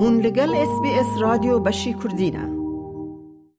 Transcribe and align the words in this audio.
هون 0.00 0.20
لگل 0.20 0.54
اس 0.54 0.80
بی 0.82 0.88
اس 0.88 1.06
رادیو 1.20 1.58
بشی 1.58 1.94
کردینه 2.02 2.48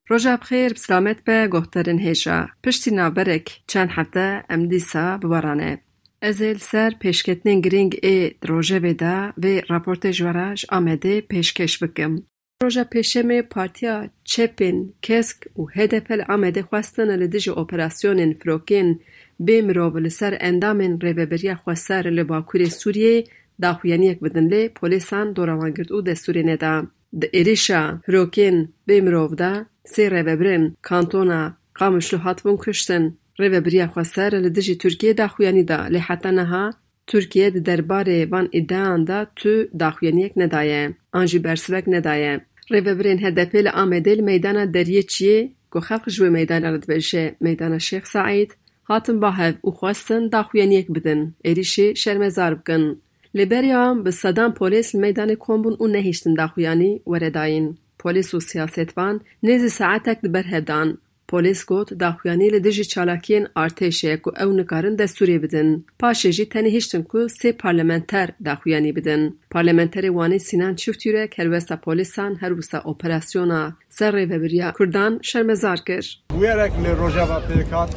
روژا 0.08 0.38
بخیر 0.38 0.74
بسلامت 0.74 1.24
به 1.24 1.48
گوهترین 1.48 2.00
هیشا 2.00 2.48
پشتی 2.64 2.92
نابرک 2.92 3.62
چند 3.68 3.90
هفته 3.92 4.44
ام 4.50 4.68
دیسا 4.68 5.18
ببارانه. 5.18 5.82
ازل 6.22 6.58
سر 6.58 6.94
پیشکتنین 7.00 7.62
گرینگ 7.62 8.00
ای 8.04 8.32
دروژه 8.42 8.80
بدا 8.80 9.34
و 9.38 9.62
راپورت 9.70 10.08
جوراج 10.08 10.66
آمده 10.70 11.22
پیشکش 11.22 11.84
بکم. 11.84 12.16
روژا 12.64 12.84
پیشم 12.84 13.42
پارتیا 13.42 14.10
چپین 14.24 14.94
کسک 15.02 15.58
و 15.60 15.66
هدپل 15.76 16.22
آمده 16.30 16.64
خواستن 16.64 17.16
لدیج 17.16 17.50
اپراسیون 17.50 18.34
فروکین 18.34 19.00
به 19.40 19.62
مروب 19.62 19.98
لسر 19.98 20.38
اندامین 20.42 21.00
ریوبریا 21.02 21.56
خواستر 21.56 22.10
لباکور 22.10 22.66
سوریه 22.66 23.24
داخویانیک 23.64 24.20
بدن 24.26 24.48
لی 24.52 24.64
پولیسان 24.80 25.26
دوروانگرد 25.34 25.92
او 25.94 26.02
دستوری 26.02 26.44
ندا. 26.44 26.74
د 27.22 27.24
ایریشا 27.36 27.82
فروکین 28.06 28.58
به 28.88 29.02
مروب 29.06 29.32
دا 29.42 29.52
سی 29.94 30.04
ریوبرین 30.14 30.64
کانتونا 30.88 31.42
قامشلو 31.80 32.20
هاتبون 32.26 32.58
کشتن 32.64 33.04
Rêveberiya 33.40 33.88
Xweser 33.94 34.32
li 34.44 34.56
dijî 34.56 34.76
Tirkiyeyê 34.84 35.18
daxuyanî 35.18 35.68
da 35.68 35.80
lê 35.94 36.00
heta 36.08 36.32
niha 36.40 36.66
Tirkiye 37.10 37.54
di 37.54 37.60
derbarê 37.70 38.32
van 38.32 38.50
îdeayan 38.54 39.08
de 39.08 39.28
tu 39.36 39.70
daxuyaniyek 39.80 40.36
nedaye, 40.38 40.94
an 41.14 41.26
jî 41.26 41.44
bersivek 41.44 41.88
nedaye. 41.88 42.34
Rêveberên 42.72 43.20
HDP 43.24 43.54
li 43.66 43.70
Amedê 43.70 44.18
li 44.18 44.22
meydana 44.22 44.64
Deriyê 44.76 45.04
Çiyê 45.14 45.40
ku 45.72 45.80
xelq 45.88 46.10
ji 46.10 46.24
wê 46.24 46.30
meydana 46.30 46.74
re 46.74 46.80
dibêje 46.84 47.36
meydana 47.46 47.80
Şêx 47.88 48.06
Saîd 48.14 48.52
hatin 48.84 49.22
bahev 49.22 49.54
û 49.68 49.70
xwestin 49.80 50.32
daxuyaniyek 50.32 50.88
bidin, 50.96 51.22
êrişî 51.50 51.96
şermezar 51.96 52.60
bikin. 52.60 52.84
لبریا 53.34 53.94
به 53.94 54.12
صدام 54.12 54.52
پولیس 54.52 54.96
میدان 54.96 55.36
کومبون 55.36 55.76
او 55.80 55.88
نهیشتن 55.88 56.34
دخویانی 56.34 57.02
ورداین 57.08 57.78
پولیس 58.00 58.34
و 58.34 58.40
سیاستوان 58.40 59.22
نیز 59.44 59.74
ساعتک 59.74 60.22
دبر 60.22 60.44
هدان. 60.44 60.98
پولیس 61.28 61.66
گوت 61.66 61.94
دخویانی 61.94 62.50
لدجی 62.50 62.84
چالاکین 62.84 63.48
ارتشه 63.56 64.18
که 64.18 64.44
او 64.44 64.54
نکارن 64.54 64.96
دستوری 64.96 65.40
بدن. 65.40 65.84
پاشه 66.00 66.32
جی 66.32 66.46
تنی 66.46 66.78
هشتن 66.78 67.06
که 67.12 67.28
سی 67.28 67.52
پارلمنتر 67.52 68.30
دخویانی 68.46 68.92
بدن. 68.92 69.34
پارلمنتر 69.52 70.12
وانی 70.12 70.40
سینان 70.40 70.76
چفتیره 70.76 71.28
کلوستا 71.28 71.56
روستا 71.56 71.76
پولیسان 71.76 72.36
هر 72.36 72.54
وستا 72.54 72.80
اپراسیونا 72.80 73.74
سر 73.90 74.12
ری 74.16 74.26
ببریا 74.26 74.74
کردان 74.80 75.20
شرمزار 75.22 75.78
کر. 75.78 76.06
ویرک 76.40 76.72
لی 76.80 76.90
روژاوا 76.90 77.40
پیکات 77.40 77.96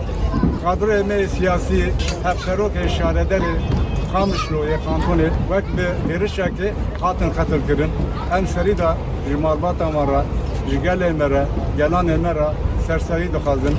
قدر 0.66 0.90
امه 0.90 1.26
سیاسی 1.26 1.82
هفتروک 2.24 2.72
اشاره 2.76 3.24
داره 3.24 3.81
Hamışlu'ya 4.12 4.78
kantonu 4.84 5.22
vek 5.50 5.64
bi 5.76 5.86
verişekli 6.08 6.72
hatin 7.00 7.30
katil 7.30 7.66
kirin. 7.66 7.90
Em 8.38 8.46
seri 8.46 8.78
de 8.78 8.88
ji 9.28 9.36
marbata 9.36 9.90
mara, 9.90 10.24
ji 10.70 10.76
gelê 10.76 11.12
me 11.12 11.30
re, 11.30 11.44
gelanê 11.78 12.16
me 12.18 12.34
re 12.34 12.48
serserî 12.86 13.32
dixwazin. 13.32 13.76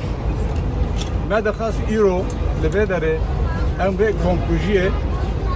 Me 1.30 1.46
dixwast 1.46 1.80
îro 1.92 2.18
li 2.64 2.68
vê 2.74 2.84
derê 2.92 3.16
em 3.86 3.94
vê 4.00 4.10
komkujiyê 4.24 4.88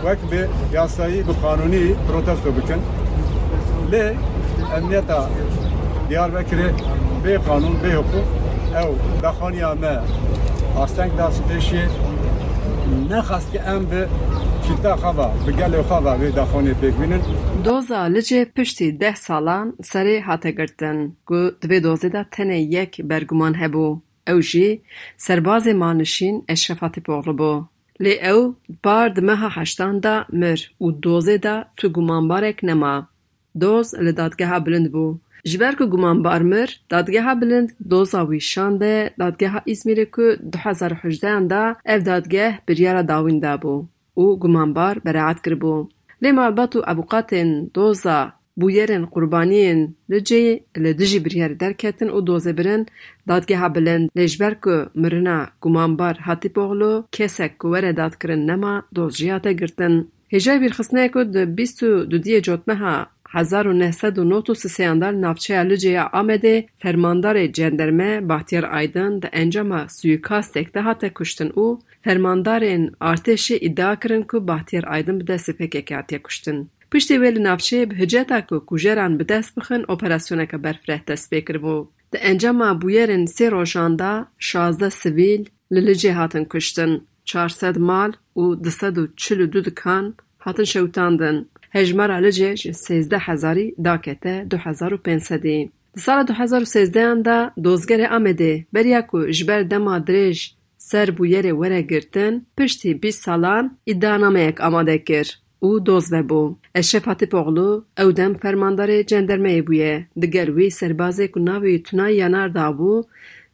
wek 0.03 0.31
bi 0.31 0.41
yasayî 0.73 1.27
bi 1.27 1.31
kanûnî 1.41 1.95
protesto 2.07 2.49
bikin. 2.57 2.81
Lê 3.91 4.13
emniyeta 4.77 5.29
Diyarbakır'ı 6.09 6.69
bê 7.25 7.35
kanûn, 7.47 7.75
bê 7.83 7.95
hukuk 7.95 8.27
ew 8.81 8.91
daxaniya 9.23 9.75
me 9.75 9.99
astenk 10.83 11.17
da 11.17 11.29
spêşê 11.37 11.83
nexwast 13.09 13.51
ki 13.51 13.57
em 13.57 13.83
دوزا 17.63 18.07
لجه 18.07 18.45
پشتی 18.45 18.91
ده 18.91 19.15
سالان 19.15 19.73
سری 19.83 20.17
حاته 20.17 20.51
گرتن. 20.51 21.11
گو 21.25 21.49
دوی 21.61 21.79
دوزی 21.79 22.09
دا 22.09 22.23
تنه 22.31 22.61
یک 22.61 23.01
برگمان 23.01 23.55
هبو. 23.55 23.99
او 24.27 24.39
جی 24.39 24.81
سرباز 25.17 25.67
مانشین 25.67 26.43
اشرفاتی 26.49 27.01
پوغلو 27.01 27.33
بو. 27.33 27.63
لی 27.99 28.19
او 28.29 28.55
بار 28.83 29.19
مها 29.19 29.49
هشتان 29.49 29.99
دا 29.99 30.25
مر 30.33 30.59
او 30.77 30.91
دوزی 30.91 31.37
دا 31.37 31.65
تو 31.77 31.89
بارک 32.27 32.59
نما. 32.63 33.07
دوز 33.59 33.95
لی 33.95 34.11
دادگه 34.11 34.59
بلند 34.59 34.91
بو. 34.91 35.17
جبر 35.43 35.75
که 35.75 35.85
گمان 35.85 36.23
بار 36.23 36.41
مر 36.41 36.69
دادگه 36.89 37.35
بلند 37.35 37.69
دوزا 37.89 38.25
ویشان 38.25 38.77
دا 38.77 39.09
دادگه 39.19 39.49
ها 39.49 39.61
ازمیر 39.67 40.03
که 40.03 40.37
دا 41.49 41.75
او 41.85 41.99
دادگه 41.99 42.59
بریار 42.67 43.01
داوین 43.01 43.39
دا 43.39 43.57
بو. 43.57 43.85
Û 44.23 44.25
gumanbar 44.41 44.95
beraet 45.05 45.39
kiribû. 45.45 45.75
Lê 46.23 46.31
malbat 46.39 46.71
û 46.77 46.79
evqatên 46.91 47.49
doza 47.75 48.19
bûyerên 48.59 49.03
qurbaniyên 49.13 49.79
li 50.11 50.19
cê 50.29 50.43
li 50.83 50.91
dijî 50.99 51.19
biryarê 51.25 51.59
derketin 51.63 52.09
û 52.15 52.17
dozêbirin 52.29 52.81
dadgeha 53.27 53.67
bilind 53.75 54.05
lê 54.17 54.25
ku 54.63 54.75
mirina 55.01 55.39
gumanbar 55.61 56.15
Hatîpoğlu 56.27 56.93
kesek 57.11 57.51
ku 57.59 57.67
were 57.73 57.91
dadkirin 57.97 58.47
nema 58.47 58.73
doz 58.95 59.13
jî 59.19 59.27
hate 59.31 59.53
girtin. 59.53 59.93
Hêjayê 60.33 60.59
bîrxistneyê 60.63 61.09
ku 61.11 61.21
di 61.33 61.43
bîst 61.57 61.79
û 61.89 61.91
dudiyê 62.11 62.39
cotmeha 62.47 62.95
hezar 63.35 63.65
û 63.71 63.73
neh 63.79 63.93
sed 63.99 64.15
û 64.21 64.23
nod 64.29 64.47
û 64.51 64.53
sisêyan 64.63 64.97
dar 65.01 65.13
navçeya 65.25 65.63
Licê 65.69 65.91
ya 65.99 66.05
Amedê 66.19 66.55
fermandarê 66.83 67.53
cenderme 67.53 68.29
Bahtiyar 68.29 68.65
Aydin 68.77 69.21
di 69.21 69.27
encama 69.41 69.81
suîkastek 69.97 70.67
de 70.75 70.79
hate 70.79 71.09
kuştin 71.17 71.49
û 71.49 71.65
fermandarên 72.05 72.83
artêşê 73.11 73.55
îdia 73.67 73.99
kirin 74.01 74.23
ku 74.29 74.47
Bahtiyar 74.47 74.85
Aydin 74.93 75.19
bi 75.19 75.23
destê 75.23 75.53
PKK 75.59 75.91
hatiye 75.91 76.21
kuştin. 76.21 76.69
Piştî 76.91 77.13
wê 77.13 77.35
li 77.35 77.41
navçeyê 77.49 77.89
bi 77.89 77.95
hiceta 77.99 78.45
ku 78.47 78.65
kujeran 78.65 79.19
bi 79.19 79.29
dest 79.29 79.57
bixin 79.57 79.85
operasyoneke 79.87 80.63
berfireh 80.63 81.07
dest 81.07 81.33
pê 81.33 81.39
kiribû. 81.47 81.87
Encama 82.29 82.69
bûyerên 82.81 83.25
sê 83.35 83.51
rojan 83.51 83.99
da 83.99 84.27
şazde 84.39 84.89
sivîl 84.89 85.45
li 85.73 85.81
Licê 85.87 86.11
hatin 86.11 86.45
kuştin. 86.45 87.07
Çar 87.25 87.49
sed 87.49 87.75
mal 87.75 88.11
û 88.35 88.63
di 88.63 88.71
sed 88.71 88.95
û 89.01 89.09
çil 89.17 89.39
û 89.39 89.51
du 89.53 89.65
dikan 89.65 90.15
hatin 90.37 90.63
şewitandin. 90.63 91.49
هجمار 91.77 92.11
علجه 92.11 92.53
جه 92.53 92.71
سیزده 92.71 93.17
هزاری 93.17 93.73
داکته 93.83 94.45
دو 94.49 94.57
هزار 94.57 94.93
و 94.93 94.97
پینسده. 94.97 95.69
در 95.95 96.01
سال 96.01 96.23
دو 96.23 96.33
هزار 96.33 96.61
و 96.61 96.65
سیزده 96.65 97.01
انده 97.01 97.51
دوزگر 97.63 98.13
آمده 98.13 98.65
بریا 98.73 99.01
که 99.01 99.31
جبر 99.31 99.61
دما 99.63 99.99
درش 99.99 100.55
سر 100.77 101.11
وره 101.21 101.81
گرتن 101.81 102.41
پشتی 102.57 102.93
بی 102.93 103.11
سالان 103.11 103.77
ایدانامه 103.83 104.39
اک 104.39 104.61
آماده 104.61 104.97
کر. 104.97 105.27
او 105.59 105.79
دوز 105.79 106.13
و 106.13 106.23
بو. 106.23 106.55
اشه 106.75 106.99
فاتی 106.99 107.25
پاقلو 107.25 107.81
او 107.97 108.11
دم 108.11 108.33
فرمانداره 108.33 109.03
جندرمه 109.03 109.61
بویه. 109.61 110.07
دگر 110.21 110.51
وی 110.51 110.69
سربازه 110.69 111.27
کناوی 111.27 111.79
تنای 111.79 112.15
یانار 112.15 112.47
دابو 112.47 113.05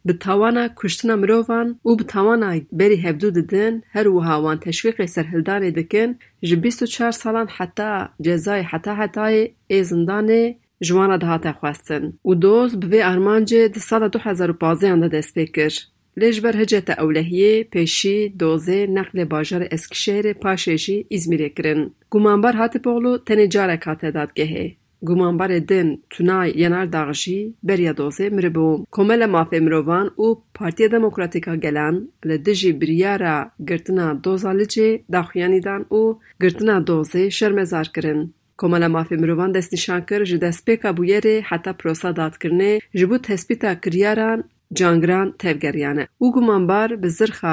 bi 0.06 0.18
tawana 0.18 0.74
kuştina 0.74 1.16
mirovan 1.16 1.68
û 1.88 1.98
bi 1.98 2.04
tawana 2.06 2.50
berî 2.72 2.98
hevdû 3.04 3.34
didin 3.34 3.74
her 3.94 4.06
wiha 4.16 4.36
wan 4.44 4.58
teşwîqê 4.66 5.06
serhildanê 5.16 5.74
dikin 5.74 6.18
ji 6.42 6.56
bîst 6.62 6.82
û 6.82 6.86
çar 6.86 7.12
salan 7.12 7.46
heta 7.46 8.08
cezayê 8.26 8.62
heta 8.72 8.92
hetayê 9.02 9.44
ê 9.70 9.78
zindanê 9.90 10.44
ji 10.86 10.92
wan 10.96 11.10
re 11.12 11.20
dihate 11.20 11.52
xwestin 11.60 12.04
û 12.28 12.42
doz 12.42 12.70
bi 12.82 12.86
vê 12.92 13.00
armancê 13.12 13.74
di 13.74 13.80
sala 13.80 14.12
du 14.12 14.18
hezar 14.18 14.48
û 14.54 14.56
panzêyan 14.62 15.02
de 15.02 15.10
dest 15.10 15.36
pê 15.36 15.46
kir. 15.56 15.94
Lê 16.20 16.32
ji 16.32 16.44
ber 16.44 16.54
hiceta 16.54 16.92
ewlehiyê 16.92 17.54
pêşî 17.72 18.16
dozê 18.40 18.80
neqlê 18.96 19.24
bajarê 19.32 19.66
Eskişehirê 19.76 20.32
paşê 20.44 20.76
jî 20.84 21.06
İzmîrê 21.16 21.54
kirin. 21.54 21.94
Gumanbar 22.10 22.54
Hatîpoğlu 22.54 23.22
tenê 23.26 23.50
carek 23.50 23.86
hate 23.86 24.08
dadgehê. 24.08 24.66
گومانبره 25.08 25.60
دن 25.60 25.88
تونای 26.10 26.52
ینار 26.62 26.86
داغشی 26.86 27.54
بریا 27.62 27.92
دوزه 27.92 28.30
مربوم 28.30 28.86
کومل 28.90 29.26
مافه 29.26 29.58
مروان 29.60 30.06
او 30.16 30.42
پارتی 30.54 30.88
دموکراتیکا 30.88 31.56
گلن 31.64 31.94
لدجی 32.24 32.72
بریارا 32.80 33.36
گرتنا 33.68 34.06
دوزالیچی 34.24 34.88
داخویانیدن 35.12 35.82
او 35.88 36.02
گرتنا 36.42 36.80
دوزه 36.88 37.28
شرمزار 37.28 37.86
کرن 37.94 38.20
کومل 38.56 38.86
مافه 38.86 39.16
مروان 39.16 39.52
دست 39.52 39.72
نشان 39.74 40.00
کر 40.08 40.24
جو 40.24 40.36
دست 40.36 40.64
پیکا 40.64 40.92
بویری 40.92 41.36
حتا 41.48 41.72
پروسا 41.72 42.12
داد 42.12 42.34
کرنه 42.38 42.78
جبو 42.94 43.18
تسبیتا 43.18 43.74
کریاران 43.74 44.44
جانگران 44.72 45.34
تفگریانه. 45.38 46.08
او 46.18 46.32
گمانبار 46.32 46.96
به 46.96 47.10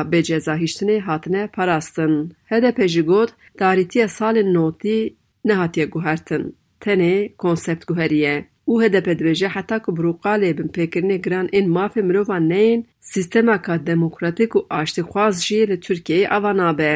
به 0.09 0.23
جزاهیشتنه 0.23 0.99
حاطنه 0.99 1.47
پرستن. 1.47 2.29
هده 2.51 2.71
پیجی 2.71 3.01
گود 3.01 3.31
داریتی 3.57 4.07
سال 4.07 4.41
نوتی 4.41 5.15
نهاتی 5.45 5.85
گوهرتن. 5.85 6.53
Tenê 6.83 7.15
konsept 7.43 7.83
guheriye. 7.87 8.35
û 8.71 8.73
HDP 8.83 9.07
dibêje 9.19 9.47
heta 9.55 9.77
ku 9.83 9.89
birûqalê 9.97 10.49
binpêkirinê 10.57 11.17
giran 11.25 11.47
ên 11.57 11.65
mafê 11.75 12.01
mirovan 12.07 12.43
neyên, 12.51 12.79
sîstemeka 13.11 13.75
demokratîk 13.91 14.51
û 14.57 14.59
aştîxwaz 14.79 15.35
jî 15.47 15.59
li 15.69 15.77
Tirkiyeyê 15.85 16.27
ava 16.37 16.51
nabe. 16.57 16.93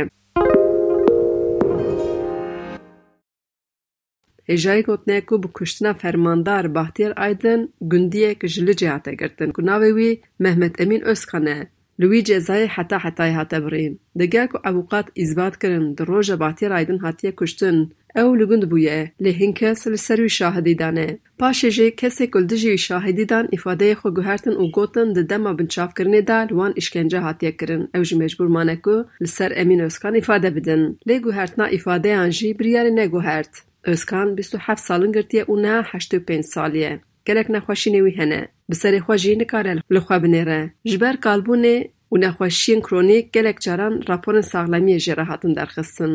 Hêjayê 4.50 4.84
gotinê 4.88 5.18
ku 5.28 5.44
bi 5.44 5.48
kuştina 5.48 5.94
fermandar 5.94 6.76
Bahtiyar 6.76 7.14
Aydin 7.26 7.62
gundiyek 7.82 8.48
ji 8.48 8.62
Licê 8.68 8.88
hate 8.88 9.14
girtin 9.22 9.50
ku 9.56 9.62
navê 9.62 9.90
wî 9.98 10.22
Mehmet 10.40 10.82
Emîn 10.82 11.02
Özkan 11.02 11.46
e. 11.46 11.75
لویج 12.00 12.28
ئێزای 12.36 12.66
حتا 12.76 12.98
حتای 13.06 13.32
هاتە 13.38 13.58
بڕین 13.64 13.94
دەگاک 14.20 14.52
و 14.56 14.62
ئەووقات 14.66 15.08
ئیزبات 15.20 15.56
کردن 15.62 15.86
درۆژە 15.98 16.36
باتی 16.44 16.66
رایدن 16.74 17.00
هاتیە 17.06 17.32
کوشتن 17.40 17.78
ئەو 18.18 18.30
لە 18.40 18.46
گوند 18.50 18.66
بووە 18.72 19.00
لە 19.24 19.32
هینکەس 19.40 19.80
لە 19.94 20.00
سەروی 20.06 20.36
شاهدیدانێ 20.38 21.10
پاشێژێ 21.40 21.88
کەسێک 22.00 22.30
گلدژی 22.36 22.78
شاهدیدان 22.88 23.46
ئیفادەیە 23.54 23.96
خۆ 24.00 24.10
گوهرتن 24.18 24.56
و 24.62 24.66
گوتن 24.76 25.08
دەدەما 25.18 25.52
بنچافکردنێدا 25.58 26.40
لەوان 26.50 26.74
ئیشکەنجە 26.78 27.20
هاتیەکردن 27.26 27.82
ئەو 27.94 28.04
ژ 28.08 28.12
مێژبورمانە 28.20 28.76
و 28.88 28.96
لەسەر 29.24 29.52
ئەمینۆسکان 29.58 30.14
ئیفادە 30.20 30.50
بدن 30.58 30.82
لێ 31.08 31.18
گوهرتنا 31.26 31.66
ئیفادەیان 31.74 32.30
ژی 32.38 32.56
بریارە 32.60 32.92
نەگوهرت 33.00 33.54
ئۆسکان 33.88 34.28
27 34.36 34.88
ساڵنگرتیە 34.88 35.44
و 35.50 35.56
نە 35.64 35.76
85 35.92 36.44
سالیە 36.54 36.94
gelek 37.28 37.48
nexweşînê 37.56 38.00
wî 38.06 38.14
hene 38.20 38.42
bi 38.70 38.76
serê 38.82 39.00
xwe 39.06 39.18
jî 39.24 39.34
nikare 39.42 39.74
li 39.94 40.00
xwe 40.06 40.18
binêre 40.24 40.62
ji 40.90 40.98
ber 41.04 41.16
kalbûnê 41.26 41.78
û 42.12 42.16
nexweşiyên 42.24 42.82
kronîk 42.88 43.26
gelek 43.36 43.58
caran 43.66 43.94
raporên 44.10 44.46
saxlemiyê 44.52 45.00
jê 45.06 45.14
re 45.18 45.26
hatin 45.30 45.56
derxistin 45.58 46.14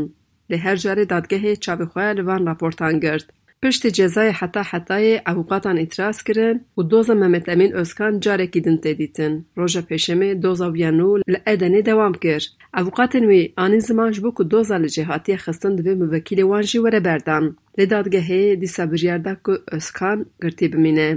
lê 0.51 0.57
her 0.65 0.77
carê 0.85 1.05
dadgehê 1.13 1.53
çavê 1.65 1.87
xwe 1.93 2.07
li 2.17 2.23
van 2.29 2.43
raportan 2.51 2.95
girt 3.05 3.27
Piştî 3.65 3.89
cezayê 3.99 4.33
heta 4.41 4.63
hetayê 4.71 5.15
ewqatan 5.31 5.77
îtiraz 5.85 6.19
kirin 6.27 6.57
û 6.79 6.81
doza 6.91 7.15
Mehmet 7.15 7.47
Emîn 7.55 7.73
Özkan 7.81 8.21
carekî 8.25 8.61
din 8.65 8.77
tê 8.83 8.93
dîtin. 8.99 9.33
Roja 9.59 9.81
pêşemê 9.89 10.43
doza 10.43 10.69
wiya 10.75 10.91
nû 10.99 11.11
li 11.33 11.39
Edenê 11.53 11.81
dewam 11.87 12.15
kir. 12.23 12.43
Ewqatên 12.81 13.25
wî 13.31 13.43
anî 13.65 13.81
ziman 13.87 14.13
ji 14.13 14.21
bo 14.25 14.31
ku 14.37 14.51
doza 14.51 14.77
li 14.83 14.89
cêhatiya 14.97 15.39
xistin 15.45 15.73
divê 15.79 15.95
mivekîlê 16.03 16.45
wan 16.51 16.63
jî 16.71 16.79
were 16.85 17.05
berdan. 17.05 17.45
Lê 17.79 17.85
dadgehê 17.93 18.61
dîsa 18.61 18.93
biryar 18.93 19.25
da 19.25 19.35
ku 19.45 19.53
Özkan 19.77 20.19
girtî 20.43 20.67
bimîne. 20.73 21.11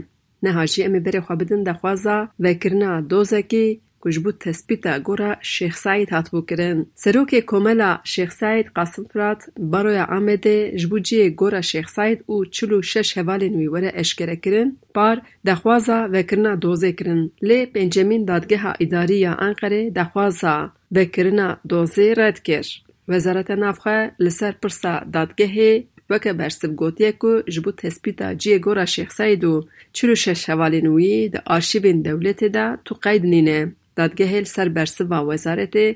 Neha 0.43 0.67
jî 0.67 0.79
em 0.87 0.95
ê 0.95 1.01
berê 1.05 1.21
xwe 1.25 1.35
bidin 1.39 1.65
dexwaza 1.65 2.17
vekirina 2.39 3.09
dozekî 3.09 3.67
ku 4.03 4.11
ji 4.11 4.25
bo 4.25 4.31
tespîta 4.31 4.97
gora 4.97 5.31
Şêx 5.53 5.75
Saîd 5.83 6.09
hatibû 6.15 6.45
kirin. 6.49 6.79
Serokê 6.95 7.45
Komela 7.45 8.01
Şêx 8.13 8.31
Saîd 8.39 8.67
Qasim 8.75 9.05
Firat 9.11 9.41
Baroya 9.57 10.05
Amedê 10.17 10.77
ji 10.77 10.91
bo 10.91 10.97
ciyê 10.97 11.27
gora 11.29 11.59
Şêx 11.71 11.87
Saîd 11.95 12.19
û 12.33 12.51
çil 12.51 12.69
û 12.77 12.83
şeş 12.83 13.17
hevalên 13.17 13.53
wî 13.59 13.65
were 13.73 13.91
eşkere 14.01 14.39
kirin, 14.39 14.79
par 14.93 15.17
dexwaza 15.45 16.11
vekirina 16.11 16.53
dozê 16.53 16.95
kirin. 16.95 17.33
Lê 17.43 17.59
pêncemîn 17.73 18.27
Dadgeha 18.27 18.73
Îdarî 18.79 19.17
ya 19.25 19.33
Enqerê 19.47 19.95
dexwaza 19.95 20.71
vekirina 20.91 21.59
dozê 21.69 22.17
red 22.17 22.37
kir. 22.37 22.83
Wezareta 23.05 23.55
Navxwe 23.59 24.11
li 24.21 24.31
ser 24.31 24.53
pirsa 24.61 25.03
dadgehê 25.13 25.83
weke 26.09 26.39
bersiv 26.39 26.71
gotiye 26.75 27.11
ku 27.21 27.43
ji 27.47 27.65
bo 27.65 27.71
tespîta 27.71 28.33
ciyê 28.33 28.57
gora 28.57 28.83
Şêx 28.83 29.09
Saîd 29.17 29.43
û 29.43 29.53
çil 29.93 30.09
û 30.09 30.15
şeş 30.15 30.39
hevalên 30.49 30.87
wî 30.97 31.33
di 31.33 31.39
arşîvên 31.55 31.99
dewletê 32.05 32.53
de 32.53 32.65
tu 32.85 32.93
qeyd 32.99 33.23
nîne. 33.23 33.61
Dadgehê 33.97 34.39
li 34.41 34.49
ser 34.55 34.69
bersiva 34.75 35.19
Wezaretê 35.29 35.87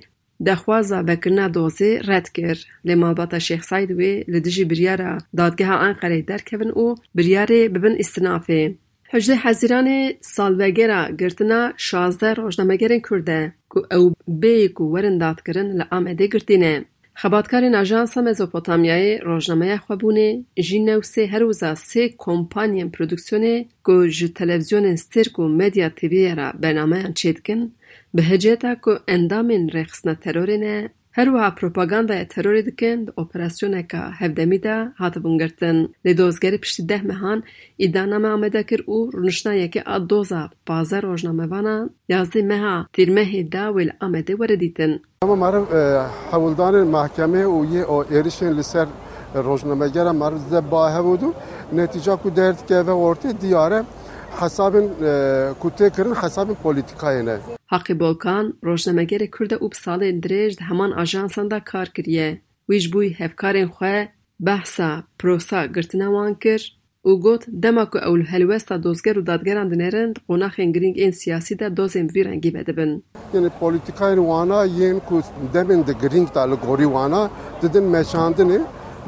dexwaza 0.45 0.99
vekirina 1.07 1.47
dozê 1.57 1.91
red 2.07 2.27
kir. 2.35 2.57
Lê 2.87 2.95
malbata 2.95 3.37
Şêx 3.47 3.63
Saîd 3.69 3.91
wê 3.99 4.13
li 4.31 4.39
dijî 4.45 4.69
biryara 4.69 5.17
Dadgeha 5.37 5.75
Enqereyê 5.87 6.27
derkevin 6.27 6.71
û 6.83 6.85
biryarê 7.17 7.61
bibin 7.75 7.95
îstinafê. 8.03 8.63
Hejde 9.03 9.35
Hezîranê 9.35 10.17
salvegera 10.21 11.09
girtina 11.19 11.73
şazdeh 11.77 12.37
rojnamegerên 12.37 13.01
Kurd 13.07 13.27
e 13.27 13.41
ku 13.71 13.79
ew 13.97 14.05
bêyî 14.41 14.73
ku 14.73 14.83
werin 14.93 15.19
dadkirin 15.19 15.69
li 15.79 15.83
Amedê 15.97 16.25
girtîne. 16.33 16.85
خباتکارین 17.19 17.75
اجانس 17.75 18.17
مزوپوتامیای 18.17 19.17
روزنامه 19.17 19.77
خوابونه 19.77 20.43
جینوسی 20.55 21.25
هر 21.25 21.39
روزا 21.39 21.75
سه 21.75 22.09
کمپانی 22.17 22.85
پرودکسیونه 22.85 23.65
گو 23.83 24.07
جو 24.07 24.27
تلویزیون 24.27 24.85
استرکو 24.85 25.47
مدیا 25.47 25.89
تیویه 25.89 26.35
را 26.35 26.51
برنامه 26.51 26.97
انچیدکن 26.97 27.71
به 28.13 28.23
هجیتا 28.23 28.75
که 28.75 28.99
اندامین 29.07 29.69
رخصنا 29.69 30.13
ترورینه 30.13 30.89
هر 31.19 31.29
وحا 31.29 31.49
پروپاگاندا 31.49 32.15
ی 32.15 32.25
تروری 32.25 32.61
دکن 32.61 33.03
دا 33.03 33.13
اپراسیون 33.21 33.73
ای 33.73 33.83
که 33.83 33.97
هفده 33.97 34.45
می 34.45 34.57
دا 34.57 34.87
هاتا 34.99 35.19
بونگردن 35.19 35.87
لیدوزگری 36.05 36.57
پشتی 36.57 36.83
ده 36.85 37.01
مهان 37.07 37.43
ایدانا 37.77 38.17
ما 38.17 38.33
آمیدا 38.33 38.61
کر 38.61 38.81
او 38.85 39.09
رونشنا 39.13 39.53
یکی 39.53 39.81
ادوزا 39.85 40.49
بازار 40.65 41.05
اوشنا 41.05 41.89
یازی 42.09 42.41
مها 42.41 42.87
تیرمه 42.93 43.43
داویل 43.43 43.75
ویل 43.75 43.91
آمیده 44.01 44.35
وردیتن 44.35 44.99
اما 45.21 45.35
مارا 45.35 45.61
حولدان 46.31 46.83
محکمه 46.83 47.39
او 47.39 47.65
یه 47.65 47.81
او 47.81 48.13
ایرشن 48.13 48.49
لسر 48.53 48.87
روزنامه 49.35 49.89
گرام 49.89 50.15
مرز 50.15 50.49
ده 50.49 50.61
باهه 50.61 51.01
بودو 51.01 51.33
نتیجه 51.73 52.15
کو 52.15 52.29
که 52.67 52.75
و 52.75 52.97
ارتی 52.97 53.33
دیاره 53.33 53.83
hesabên 54.41 54.87
ku 55.61 55.69
tê 55.77 55.89
kirin 55.95 56.15
hesabên 56.23 56.55
polîtîkayê 56.63 57.25
ne. 57.25 57.37
Haqi 57.65 57.99
Bolkan 57.99 58.53
rojnamegerê 58.63 59.31
Kurd 59.31 59.51
e 59.51 59.55
û 59.55 59.67
bi 59.71 59.75
salên 59.75 60.21
dirêj 60.23 60.57
di 60.59 60.63
heman 60.69 60.91
ajansan 60.91 61.51
de 61.51 61.59
kar 61.59 61.87
kiriye. 61.95 62.41
Wî 62.69 62.79
ji 62.79 62.89
bûyî 62.93 63.11
hevkarên 63.19 63.69
xwe 63.75 64.07
behsa 64.39 65.03
prosa 65.19 65.65
girtina 65.65 66.07
wan 66.15 66.33
kir 66.43 66.61
û 67.05 67.11
got 67.21 67.43
dema 67.63 67.85
ku 67.91 67.97
ew 67.97 68.15
li 68.19 68.25
helwesta 68.33 68.83
dozger 68.83 69.15
û 69.15 69.25
dadgeran 69.29 69.67
dinêrin 69.71 70.09
di 70.15 70.19
qonaxên 70.27 70.69
girîng 70.75 70.95
ên 71.05 71.11
siyasî 71.11 71.59
de 71.59 71.67
dozên 71.77 72.07
vî 72.15 72.25
rengî 72.25 72.53
vedibin. 72.53 73.03
Yani 73.33 73.49
polîtîkayên 73.59 74.19
wana 74.31 74.59
yên 74.65 74.99
ku 75.07 75.21
demên 75.53 75.87
di 75.87 75.93
girîng 76.01 76.27
da 76.35 76.43
li 76.51 76.57
gorî 76.65 76.87
wana 76.95 77.29
didin 77.61 77.85
meşandinê 77.95 78.59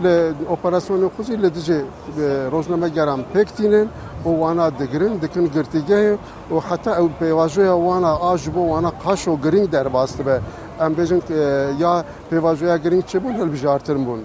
ل 0.03 0.33
اپراسیون 0.49 1.09
خوزی 1.15 1.35
لدجه 1.35 1.83
روزنامه 2.51 2.89
گرام 2.89 3.21
پکتینن 3.23 3.87
و 4.25 4.29
وانا 4.29 4.69
دگرن 4.69 5.13
دکن 5.17 5.45
گرتیگه 5.45 6.17
و 6.51 6.59
حتی 6.59 6.89
او 6.89 7.09
پیواجوی 7.19 7.67
وانا 7.67 8.13
آجب 8.15 8.57
و 8.57 8.69
وانا 8.69 8.89
قاش 8.89 9.27
و 9.27 9.37
گرینگ 9.37 9.69
در 9.69 9.87
باست 9.87 10.21
به 10.21 10.41
ام 10.81 10.93
بیجن 10.93 11.21
یا 11.79 12.03
پیواجوی 12.29 12.79
گرینگ 12.79 13.05
چه 13.05 13.19
بون 13.19 13.35
هل 13.35 13.49
بجارترم 13.49 14.05
بون 14.05 14.19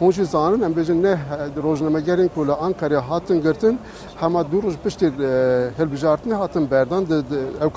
هونجی 0.00 0.24
زانن 0.24 0.64
ام 0.64 0.72
بیجن 0.72 0.96
نه 0.96 1.18
روزنامه 1.56 2.00
گرینگ 2.00 2.30
کل 2.36 2.50
انکاری 2.50 2.94
هاتن 2.94 3.40
گرتن 3.40 3.78
همه 4.20 4.42
دو 4.42 4.60
روز 4.60 4.76
پشتی 4.76 5.06
هل 5.78 5.84
بجارتنی 5.84 6.32
هاتن 6.32 6.64
بردن 6.66 7.02
او 7.60 7.70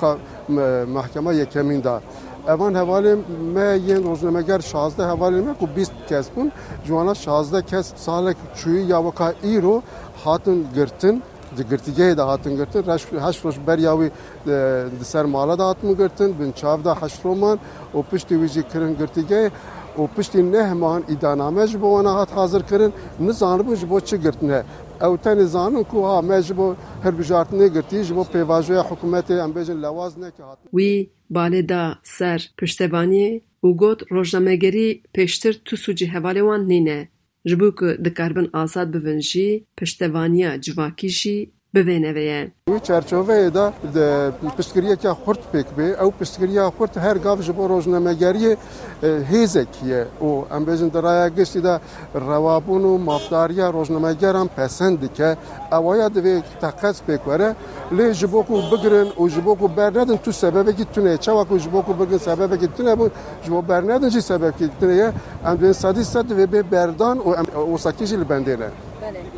محکمه 0.96 1.34
یکمین 1.34 1.80
دا 1.80 2.00
Evan 2.48 2.74
hevalê 2.74 3.16
me 3.54 3.76
yên 3.76 4.04
rojnameger 4.10 4.60
şazde 4.60 5.02
hevalê 5.02 5.40
me 5.46 5.54
ku 5.60 5.66
bîst 5.76 5.92
kes 6.08 6.26
bûn 6.36 6.52
ji 6.84 6.88
wana 6.88 7.14
şazde 7.14 7.62
kes 7.62 7.86
salek 7.96 8.36
çûyî 8.58 8.90
ya 8.92 8.98
weka 9.02 9.34
îro 9.54 9.82
hatin 10.24 10.66
girtin 10.74 11.22
di 11.56 11.62
girtîgehê 11.62 12.16
de 12.16 12.22
hatin 12.22 12.56
girtin 12.56 12.82
heş 13.26 13.44
roj 13.44 13.56
berya 13.66 13.92
wî 13.92 14.10
di 15.00 15.04
ser 15.04 15.24
mala 15.24 15.58
da 15.58 15.68
hatin 15.68 15.96
girtin 15.96 16.38
bin 16.40 16.52
çav 16.52 16.84
da 16.84 16.94
heş 17.02 17.24
roman 17.24 17.58
û 17.94 18.02
piştî 18.10 18.34
wî 18.34 18.48
jî 18.54 18.62
kirin 18.68 18.96
girtîgehê 19.00 19.50
û 19.98 20.08
piştî 20.16 20.52
neh 20.52 20.72
mehan 20.72 21.02
îdaname 21.08 21.66
ji 21.66 21.82
bo 21.82 22.04
hat 22.04 22.30
hazir 22.36 22.62
kirin 22.62 22.92
nizanibû 23.20 23.76
ji 23.76 23.90
bo 23.90 24.00
çi 24.00 24.20
girtine 24.20 24.62
اوتن 25.00 25.44
زانن 25.44 25.84
کو 25.84 26.02
ها 26.02 26.20
مجبو 26.20 26.76
هر 27.04 27.10
بجارتنه 27.10 27.68
گرتی 27.68 28.04
جبو 28.04 28.24
پیواژوی 28.24 28.78
حکومت 28.78 29.30
امبیجن 29.30 29.76
لوازنه 29.76 30.30
که 30.36 30.42
هات 30.42 30.58
وی 30.72 31.10
بالدا 31.30 31.94
سر 32.02 32.40
پشتبانی 32.58 33.42
او 33.60 33.76
گوت 33.76 34.00
روزنامه‌گری 34.10 35.02
پشتر 35.14 35.52
تو 35.52 35.76
سوجی 35.76 36.06
حواله 36.06 36.42
وان 36.42 36.66
نینه 36.66 37.08
جبو 37.44 37.70
که 37.70 37.86
دکاربن 38.04 38.48
آزاد 38.52 38.92
بوین 38.92 39.18
جی 39.18 39.66
پشتوانیا 39.76 40.58
جواکی 40.58 41.08
جی 41.08 41.52
ببینوه 41.74 42.48
او 42.68 42.78
چرچوه 42.78 43.30
ایدا 43.30 43.72
پشتگریه 44.58 44.96
که 44.96 45.08
خورت 45.08 45.38
پیک 45.52 45.66
بی 45.76 45.92
او 45.92 46.10
پشتگریه 46.10 46.62
خورت 46.62 46.98
هر 46.98 47.18
گاف 47.18 47.40
جبو 47.40 47.68
روزنمگریه 47.68 48.56
هیزه 49.02 49.64
کیه 49.64 50.06
او 50.20 50.46
ام 50.50 50.64
بزن 50.64 50.88
درایه 50.88 51.30
گشتی 51.30 51.60
دا 51.60 51.80
روابون 52.14 52.84
و 52.84 52.98
مافداریه 52.98 53.66
روزنمگرم 53.66 54.48
پسند 54.48 55.12
که 55.14 55.36
اوایا 55.72 56.08
دوی 56.08 56.42
تقص 56.60 57.02
پیکوره 57.02 57.54
لی 57.92 58.12
جبو 58.12 58.42
کو 58.42 58.62
بگرن 58.70 59.06
و 59.20 59.28
جبو 59.28 59.54
کو 59.54 59.68
برندن 59.68 60.16
تو 60.16 60.32
سببه 60.32 60.72
که 60.72 60.84
تونه. 60.84 61.16
چوا 61.16 61.44
کو 61.44 61.58
جبو 61.58 61.82
کو 61.82 61.92
بگرن 61.92 62.18
سببه 62.18 62.58
که 62.58 62.66
تونه 62.66 62.94
بود. 62.94 63.12
جبو 63.44 63.62
برندن 63.62 64.08
جی 64.08 64.20
سبب 64.20 64.56
که 64.56 64.68
تونه. 64.80 65.12
ام 65.44 65.56
بزن 65.56 65.72
سادی 65.72 66.04
سد 66.04 66.32
و 66.32 66.62
بردان 66.62 67.18
و 67.18 67.28
ام 67.28 67.46
او 67.54 67.78
ساکیجی 67.78 68.16
لبندینه 68.16 68.70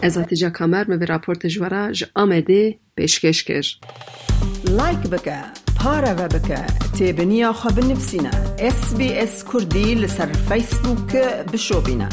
از 0.02 0.18
اتیجا 0.18 0.50
کامر 0.50 0.84
می 0.84 0.96
به 0.96 1.04
راپورت 1.04 1.46
جورا 1.46 1.92
جا 1.92 2.06
آمده 2.14 2.78
پیشکش 2.96 3.44
کر 3.44 3.66
لایک 4.64 4.98
بکه 4.98 5.36
پاره 5.76 6.14
بکه 6.14 6.66
تیب 6.98 7.20
نیا 7.20 7.52
خواب 7.52 7.80
نفسینا 7.80 8.30
اس 8.58 8.94
بی 8.94 9.12
اس 9.12 9.44
کردی 9.52 9.94
لسر 9.94 10.26
فیسبوک 10.26 11.16
بشو 11.52 11.80
بینه. 11.80 12.08